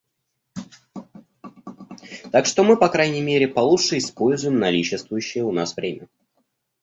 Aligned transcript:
Так 2.31 2.47
что 2.47 2.63
мы, 2.63 2.75
по 2.75 2.89
крайней 2.89 3.21
мере, 3.21 3.47
получше 3.47 3.99
используем 3.99 4.57
наличествующее 4.57 5.43
у 5.43 5.51
нас 5.51 5.75
время. 5.75 6.09